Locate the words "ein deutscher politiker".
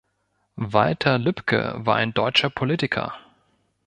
1.97-3.13